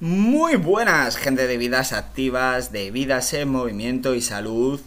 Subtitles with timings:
[0.00, 4.80] Muy buenas, gente de vidas activas, de vidas en movimiento y salud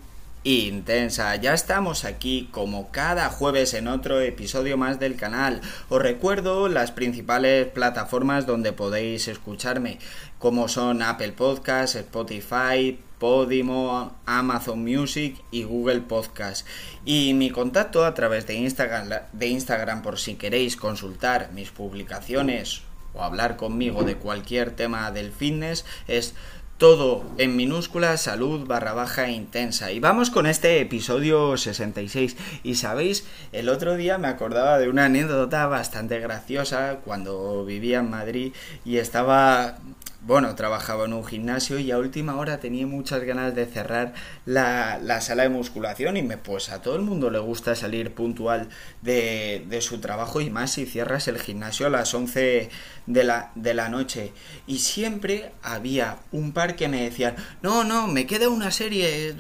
[0.46, 1.36] intensa.
[1.36, 5.60] Ya estamos aquí como cada jueves en otro episodio más del canal.
[5.90, 10.00] Os recuerdo las principales plataformas donde podéis escucharme,
[10.40, 16.66] como son Apple Podcasts, Spotify, Podimo, Amazon Music y Google Podcast.
[17.04, 22.84] Y mi contacto a través de Instagram, de Instagram por si queréis consultar mis publicaciones
[23.14, 26.34] o hablar conmigo de cualquier tema del fitness es
[26.82, 29.92] todo en minúscula, salud barra baja intensa.
[29.92, 32.36] Y vamos con este episodio 66.
[32.64, 38.10] Y sabéis, el otro día me acordaba de una anécdota bastante graciosa cuando vivía en
[38.10, 39.78] Madrid y estaba
[40.24, 44.14] bueno, trabajaba en un gimnasio y a última hora tenía muchas ganas de cerrar
[44.46, 48.14] la, la, sala de musculación y me pues a todo el mundo le gusta salir
[48.14, 48.70] puntual
[49.02, 52.70] de, de, su trabajo y más si cierras el gimnasio a las 11
[53.08, 54.32] de la, de la noche.
[54.68, 59.36] Y siempre había un par que me decían no, no, me queda una serie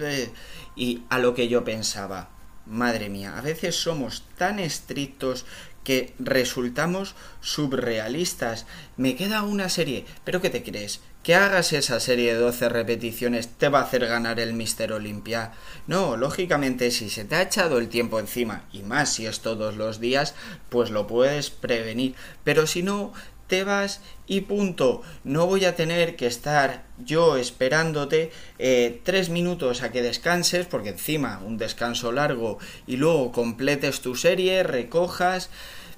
[0.75, 2.29] y a lo que yo pensaba
[2.65, 5.45] madre mía, a veces somos tan estrictos
[5.83, 8.65] que resultamos subrealistas.
[8.97, 11.01] Me queda una serie, pero ¿qué te crees?
[11.23, 15.51] Que hagas esa serie de 12 repeticiones te va a hacer ganar el Mister Olimpia.
[15.85, 19.77] No, lógicamente si se te ha echado el tiempo encima, y más si es todos
[19.77, 20.33] los días,
[20.69, 22.15] pues lo puedes prevenir.
[22.43, 23.13] Pero si no,
[23.51, 25.01] te vas y punto.
[25.25, 30.91] No voy a tener que estar yo esperándote eh, tres minutos a que descanses, porque
[30.91, 35.49] encima un descanso largo y luego completes tu serie, recojas.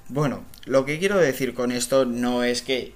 [0.08, 2.92] Bueno, lo que quiero decir con esto no es que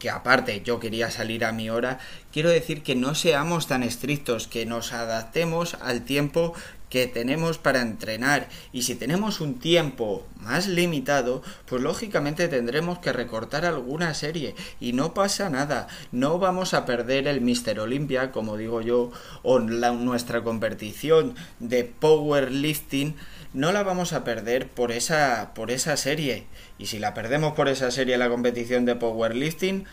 [0.00, 2.00] que aparte yo quería salir a mi hora,
[2.32, 6.54] quiero decir que no seamos tan estrictos, que nos adaptemos al tiempo
[6.92, 8.50] que tenemos para entrenar.
[8.70, 14.54] Y si tenemos un tiempo más limitado, pues lógicamente tendremos que recortar alguna serie.
[14.78, 19.10] Y no pasa nada, no vamos a perder el Mister Olympia, como digo yo,
[19.42, 23.16] o la, nuestra competición de powerlifting
[23.54, 26.44] no la vamos a perder por esa, por esa serie.
[26.76, 29.86] Y si la perdemos por esa serie la competición de powerlifting,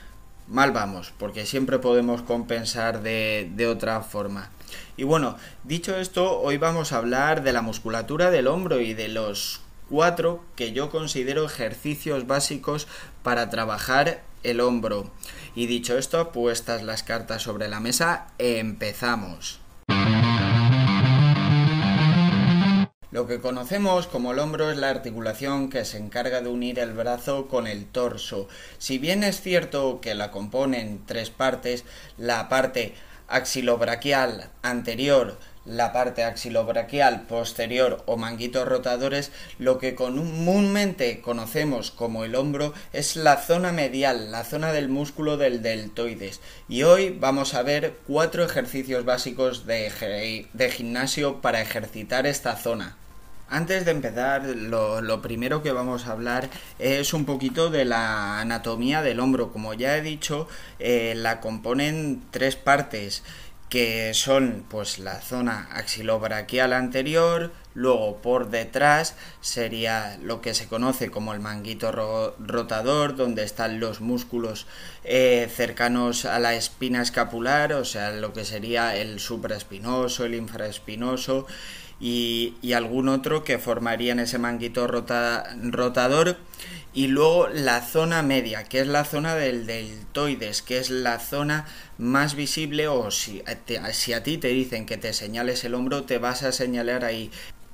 [0.50, 4.50] mal vamos, porque siempre podemos compensar de, de otra forma.
[4.98, 9.08] Y bueno, dicho esto, hoy vamos a hablar de la musculatura del hombro y de
[9.08, 12.88] los cuatro que yo considero ejercicios básicos
[13.24, 15.12] para trabajar el hombro.
[15.56, 19.60] Y dicho esto, puestas las cartas sobre la mesa, empezamos.
[23.12, 26.94] Lo que conocemos como el hombro es la articulación que se encarga de unir el
[26.94, 28.48] brazo con el torso.
[28.78, 31.86] Si bien es cierto que la componen tres partes,
[32.18, 32.94] la parte
[33.28, 35.40] axilobraquial anterior,
[35.70, 43.16] la parte axilobraquial posterior o manguitos rotadores, lo que comúnmente conocemos como el hombro es
[43.16, 46.42] la zona medial, la zona del músculo del deltoides.
[46.68, 52.98] Y hoy vamos a ver cuatro ejercicios básicos de, de gimnasio para ejercitar esta zona.
[53.52, 59.02] Antes de empezar, lo, primero que vamos a hablar es un poquito de la anatomía
[59.02, 59.52] del hombro.
[59.52, 60.48] Como ya he dicho,
[60.78, 63.24] eh, la componen tres partes
[63.70, 71.12] que son pues la zona axilobraquial anterior, luego por detrás sería lo que se conoce
[71.12, 71.92] como el manguito
[72.40, 74.66] rotador, donde están los músculos
[75.04, 81.46] eh, cercanos a la espina escapular, o sea, lo que sería el supraespinoso, el infraespinoso,
[82.00, 86.38] y, algún otro que formarían ese manguito rotador
[86.94, 91.66] y luego la zona media, que es la zona del deltoides, que es la zona
[91.98, 93.44] más visible o si,
[93.92, 97.32] si a ti te dicen que te señales el hombro, te vas a señalar ahí.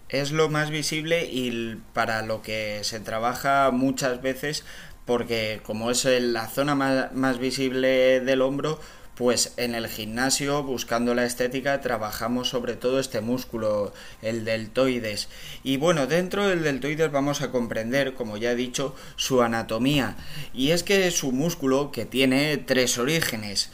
[0.10, 4.64] Es lo más visible y para lo que se trabaja muchas veces
[5.06, 8.80] porque como es la zona más, más visible del hombro,
[9.16, 15.30] pues en el gimnasio, buscando la estética, trabajamos sobre todo este músculo, el deltoides.
[15.64, 20.18] Y bueno, dentro del deltoides vamos a comprender, como ya he dicho, su anatomía.
[20.54, 23.70] Y es que es un músculo que tiene tres orígenes.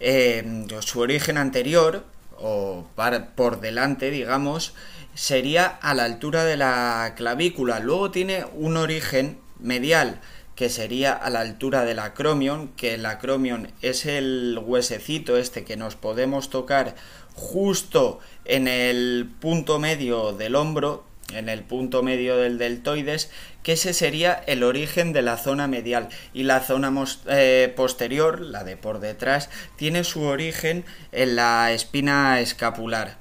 [0.00, 2.04] Eh, su origen anterior,
[2.38, 2.86] o
[3.34, 4.72] por delante, digamos,
[5.14, 7.80] sería a la altura de la clavícula.
[7.80, 10.20] Luego tiene un origen medial,
[10.58, 15.76] que sería a la altura del acromion, que el acromion es el huesecito este que
[15.76, 16.96] nos podemos tocar
[17.32, 23.30] justo en el punto medio del hombro, en el punto medio del deltoides,
[23.62, 26.92] que ese sería el origen de la zona medial y la zona
[27.28, 33.16] eh, posterior, la de por detrás, tiene su origen en la espina escapular.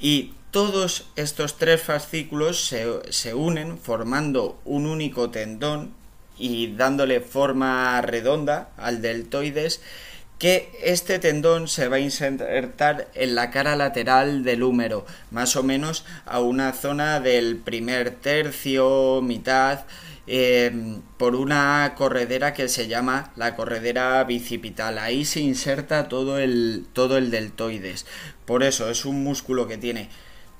[0.00, 6.02] Y todos estos tres fascículos se, se unen formando un único tendón
[6.38, 9.80] y dándole forma redonda al deltoides
[10.38, 15.62] que este tendón se va a insertar en la cara lateral del húmero, más o
[15.62, 19.84] menos a una zona del primer tercio, mitad,
[20.26, 24.98] eh, por una corredera que se llama la corredera bicipital.
[24.98, 28.06] Ahí se inserta todo el, todo el deltoides.
[28.44, 30.08] Por eso es un músculo que tiene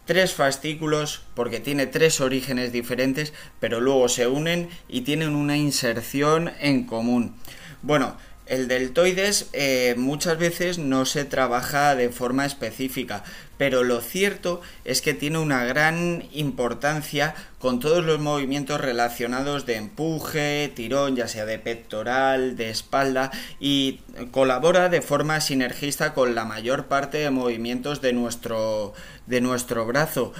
[0.05, 6.53] tres fascículos porque tiene tres orígenes diferentes, pero luego se unen y tienen una inserción
[6.61, 7.37] en común.
[7.83, 8.17] Bueno,
[8.47, 13.25] el deltoides eh, muchas veces no se trabaja de forma específica,
[13.57, 19.77] pero lo cierto es que tiene una gran importancia con todos los movimientos relacionados de
[19.77, 24.01] empuje, tirón, ya sea de pectoral, de espalda, y
[24.33, 28.93] colabora de forma sinergista con la mayor parte de movimientos de nuestro,
[29.27, 30.35] de nuestro brazo.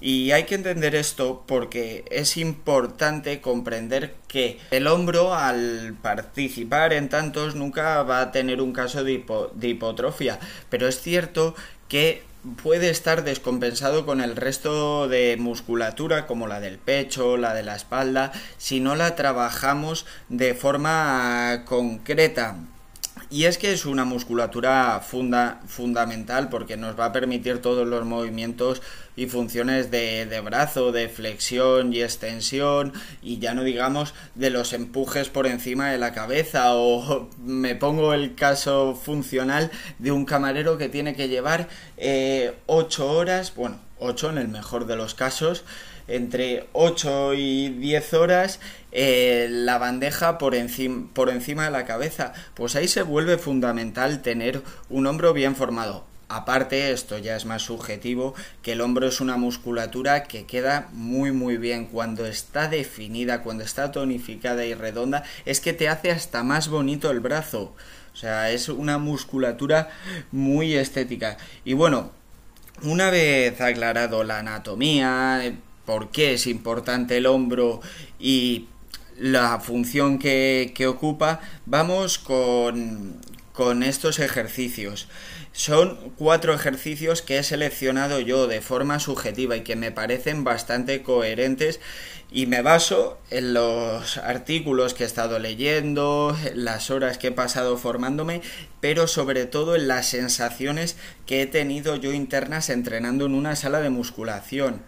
[0.00, 7.08] Y hay que entender esto porque es importante comprender que el hombro al participar en
[7.08, 9.24] tantos nunca va a tener un caso de,
[9.54, 10.38] de hipotrofia,
[10.70, 11.56] pero es cierto
[11.88, 12.27] que
[12.62, 17.76] puede estar descompensado con el resto de musculatura como la del pecho, la de la
[17.76, 22.56] espalda, si no la trabajamos de forma concreta.
[23.30, 28.06] Y es que es una musculatura funda, fundamental porque nos va a permitir todos los
[28.06, 28.80] movimientos
[29.16, 34.72] y funciones de, de, brazo, de flexión y extensión, y ya no digamos de los
[34.72, 40.78] empujes por encima de la cabeza, o me pongo el caso funcional de un camarero
[40.78, 45.64] que tiene que llevar eh, 8 horas, bueno, 8 en el mejor de los casos,
[46.08, 48.60] entre 8 y 10 horas
[48.92, 52.32] eh, la bandeja por, encima, por encima de la cabeza.
[52.54, 56.04] Pues ahí se vuelve fundamental tener un hombro bien formado.
[56.30, 61.32] Aparte, esto ya es más subjetivo, que el hombro es una musculatura que queda muy
[61.32, 66.42] muy bien cuando está definida, cuando está tonificada y redonda, es que te hace hasta
[66.42, 67.74] más bonito el brazo.
[68.12, 69.88] O sea, es una musculatura
[70.30, 71.38] muy estética.
[71.64, 72.10] Y bueno,
[72.82, 75.54] una vez aclarado la anatomía,
[75.84, 77.80] por qué es importante el hombro
[78.18, 78.66] y
[79.18, 83.20] la función que, que ocupa, vamos con,
[83.52, 85.08] con estos ejercicios.
[85.52, 91.02] Son cuatro ejercicios que he seleccionado yo de forma subjetiva y que me parecen bastante
[91.02, 91.80] coherentes
[92.30, 97.78] y me baso en los artículos que he estado leyendo, las horas que he pasado
[97.78, 98.42] formándome,
[98.80, 100.96] pero sobre todo en las sensaciones
[101.26, 104.82] que he tenido yo internas entrenando en una sala de musculación.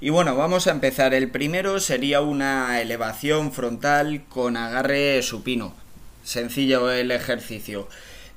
[0.00, 1.14] Y bueno, vamos a empezar.
[1.14, 5.74] El primero sería una elevación frontal con agarre supino.
[6.24, 7.88] Sencillo el ejercicio.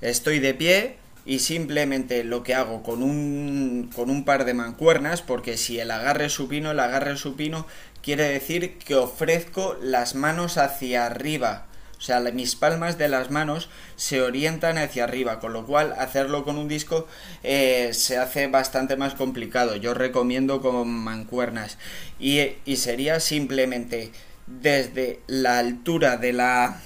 [0.01, 5.21] Estoy de pie, y simplemente lo que hago con un, con un par de mancuernas,
[5.21, 7.65] porque si el agarre supino, el agarre supino
[8.03, 11.65] quiere decir que ofrezco las manos hacia arriba.
[11.97, 16.43] O sea, mis palmas de las manos se orientan hacia arriba, con lo cual hacerlo
[16.43, 17.07] con un disco
[17.41, 19.75] eh, se hace bastante más complicado.
[19.75, 21.79] Yo recomiendo con mancuernas.
[22.19, 24.11] Y, y sería simplemente
[24.45, 26.79] desde la altura de la,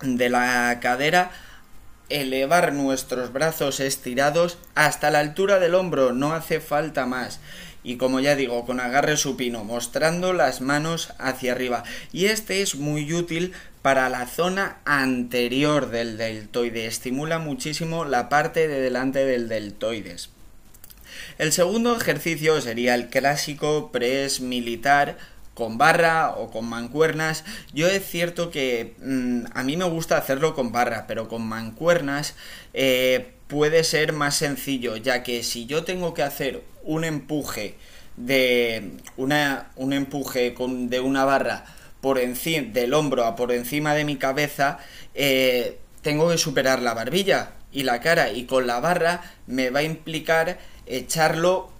[0.00, 1.30] de la cadera
[2.20, 7.40] elevar nuestros brazos estirados hasta la altura del hombro, no hace falta más.
[7.84, 11.82] Y como ya digo, con agarre supino, mostrando las manos hacia arriba.
[12.12, 13.52] Y este es muy útil
[13.82, 16.86] para la zona anterior del deltoide.
[16.86, 20.30] Estimula muchísimo la parte de delante del deltoides.
[21.38, 25.16] El segundo ejercicio sería el clásico press militar
[25.54, 27.44] con barra o con mancuernas.
[27.72, 32.34] Yo es cierto que mm, a mí me gusta hacerlo con barra, pero con mancuernas
[32.74, 37.74] eh, puede ser más sencillo, ya que si yo tengo que hacer un empuje
[38.16, 41.64] de una, un empuje con, de una barra
[42.00, 44.78] por encima del hombro a por encima de mi cabeza,
[45.14, 49.80] eh, tengo que superar la barbilla y la cara y con la barra me va
[49.80, 51.71] a implicar echarlo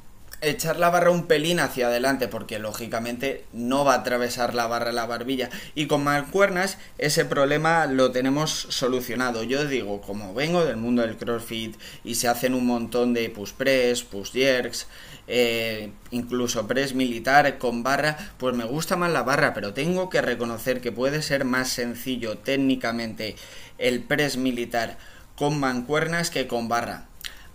[0.42, 4.92] echar la barra un pelín hacia adelante porque lógicamente no va a atravesar la barra
[4.92, 5.48] la barbilla.
[5.74, 9.42] Y con mancuernas ese problema lo tenemos solucionado.
[9.44, 13.52] Yo digo como vengo del mundo del crossfit y se hacen un montón de push
[13.52, 14.86] press push jerks
[15.28, 20.20] eh, incluso press militar con barra pues me gusta más la barra pero tengo que
[20.20, 23.36] reconocer que puede ser más sencillo técnicamente
[23.78, 24.98] el press militar
[25.36, 27.08] con mancuernas que con barra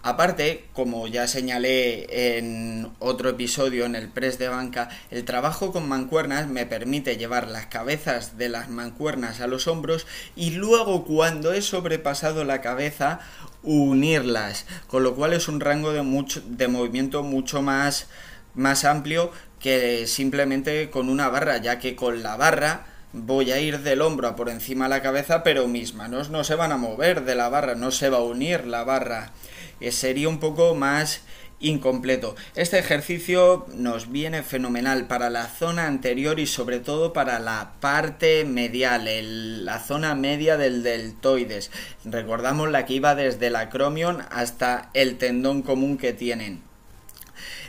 [0.07, 5.89] Aparte, como ya señalé en otro episodio en el press de banca, el trabajo con
[5.89, 11.51] mancuernas me permite llevar las cabezas de las mancuernas a los hombros y luego cuando
[11.51, 13.19] he sobrepasado la cabeza
[13.63, 18.07] unirlas, con lo cual es un rango de, mucho, de movimiento mucho más,
[18.53, 23.79] más amplio que simplemente con una barra, ya que con la barra voy a ir
[23.79, 26.77] del hombro a por encima de la cabeza, pero mis manos no se van a
[26.77, 29.33] mover de la barra, no se va a unir la barra.
[29.79, 31.21] Eh, sería un poco más
[31.59, 32.35] incompleto.
[32.55, 38.45] Este ejercicio nos viene fenomenal para la zona anterior y sobre todo para la parte
[38.45, 41.71] medial, la zona media del deltoides.
[42.05, 46.66] Recordamos la que iba desde el acromion hasta el tendón común que tienen.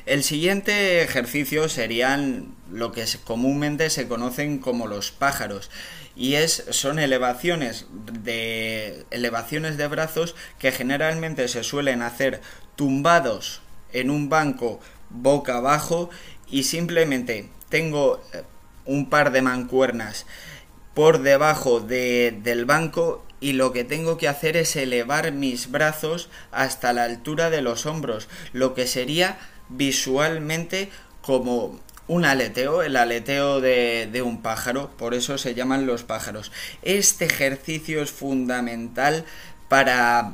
[0.09, 5.71] El siguiente ejercicio serían lo que comúnmente se conocen como los pájaros
[6.17, 7.85] y es son elevaciones
[8.23, 12.41] de elevaciones de brazos que generalmente se suelen hacer
[12.75, 13.61] tumbados
[13.93, 16.09] en un banco boca abajo
[16.51, 18.45] y simplemente tengo eh,
[18.87, 20.25] un par de mancuernas
[20.95, 26.95] por debajo del banco y lo que tengo que hacer es elevar mis brazos hasta
[26.95, 29.39] la altura de los hombros, lo que sería
[29.69, 30.91] visualmente
[31.23, 36.53] como un aleteo, el aleteo de, de, un pájaro, por eso se llaman los pájaros.
[36.83, 39.25] Este ejercicio es fundamental
[39.69, 40.33] para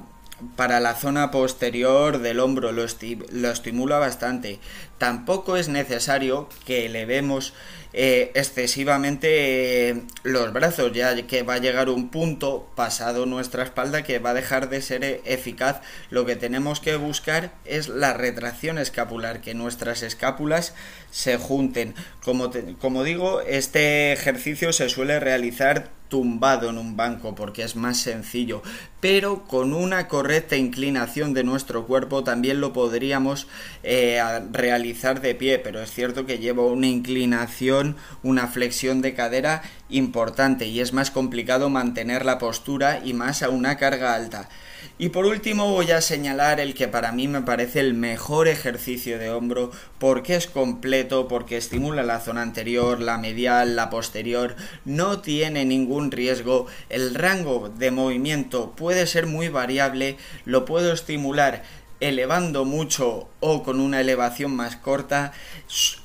[0.57, 4.59] para la zona posterior del hombro, lo, estimula bastante.
[5.05, 7.53] Tampoco es necesario que elevemos
[7.93, 14.03] eh, excesivamente eh, los brazos, ya que va a llegar un punto pasado nuestra espalda
[14.03, 15.83] que va a dejar de ser eficaz.
[16.09, 20.73] Lo que tenemos que buscar es la retracción escapular, que nuestras escápulas
[21.11, 21.95] se junten.
[22.25, 27.99] Como, como digo, este ejercicio se suele realizar tumbado en un banco porque es más
[27.99, 28.63] sencillo,
[29.01, 33.49] pero con una correcta inclinación de nuestro cuerpo también lo podríamos
[33.83, 34.21] eh,
[34.53, 40.67] realizar de pie, pero es cierto que lleva una inclinación, una flexión de cadera importante
[40.67, 44.49] y es más complicado mantener la postura y más a una carga alta.
[44.97, 49.19] Y por último voy a señalar el que para mí me parece el mejor ejercicio
[49.19, 55.21] de hombro porque es completo, porque estimula la zona anterior, la medial, la posterior, no
[55.21, 61.63] tiene ningún riesgo, el rango de movimiento puede ser muy variable, lo puedo estimular
[62.01, 65.33] elevando mucho o con una elevación más corta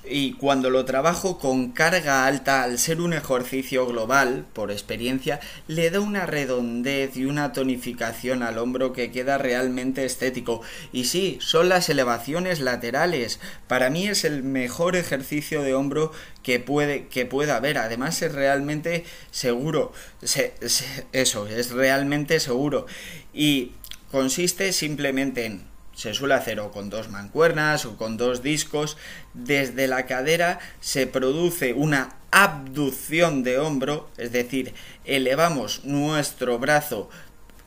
[0.05, 5.89] y cuando lo trabajo con carga alta al ser un ejercicio global por experiencia le
[5.89, 10.61] da una redondez y una tonificación al hombro que queda realmente estético.
[10.91, 13.39] Y sí son las elevaciones laterales.
[13.67, 16.11] Para mí es el mejor ejercicio de hombro
[16.43, 17.77] que puede que pueda haber.
[17.77, 19.91] Además es realmente seguro.
[21.11, 22.85] Eso es realmente seguro.
[23.33, 23.73] Y
[24.11, 25.68] consiste simplemente en
[25.99, 28.95] se suele hacer o con dos mancuernas o con dos discos.
[29.33, 37.09] Desde la cadera se produce una abducción de hombro, es decir, elevamos nuestro brazo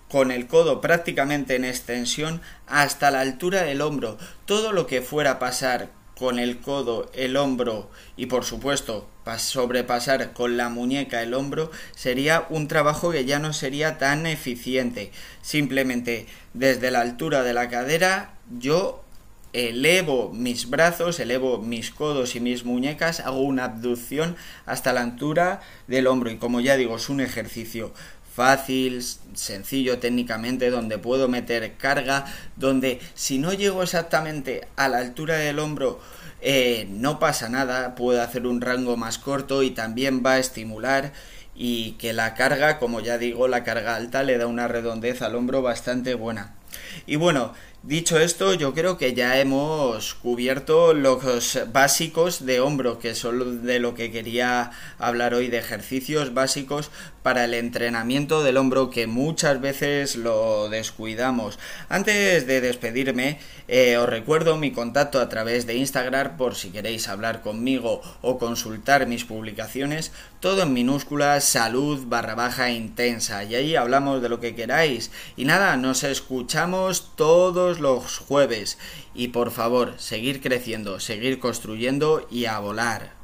[0.08, 4.16] con el codo prácticamente en extensión hasta la altura del hombro.
[4.46, 10.32] Todo lo que fuera a pasar con el codo, el hombro y por supuesto sobrepasar
[10.32, 15.12] con la muñeca el hombro sería un trabajo que ya no sería tan eficiente.
[15.42, 19.02] Simplemente desde la altura de la cadera yo
[19.52, 25.60] elevo mis brazos, elevo mis codos y mis muñecas, hago una abducción hasta la altura
[25.86, 27.92] del hombro y como ya digo es un ejercicio
[28.34, 32.24] fácil, sencillo técnicamente, donde puedo meter carga,
[32.56, 36.00] donde si no llego exactamente a la altura del hombro,
[36.40, 41.12] eh, no pasa nada, puedo hacer un rango más corto y también va a estimular
[41.54, 45.36] y que la carga, como ya digo, la carga alta le da una redondez al
[45.36, 46.54] hombro bastante buena.
[47.06, 47.52] Y bueno,
[47.84, 53.80] Dicho esto, yo creo que ya hemos cubierto los básicos de hombro, que son de
[53.80, 54.70] lo que quería
[55.00, 61.58] hablar hoy, de ejercicios básicos para el entrenamiento del hombro, que muchas veces lo descuidamos.
[61.88, 63.38] Antes de despedirme,
[63.68, 68.38] eh, os recuerdo mi contacto a través de Instagram por si queréis hablar conmigo o
[68.38, 74.40] consultar mis publicaciones, todo en minúsculas, salud barra baja intensa, y ahí hablamos de lo
[74.40, 75.10] que queráis.
[75.36, 78.78] Y nada, nos escuchamos todos los jueves.
[79.14, 83.21] Y por favor, seguir creciendo, seguir construyendo y a volar.